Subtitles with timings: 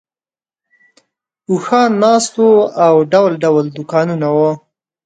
[1.49, 2.51] اوښان ناست وو
[2.85, 4.51] او ډول ډول دوکانونه وو.